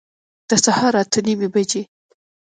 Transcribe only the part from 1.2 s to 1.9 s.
نیمي بجي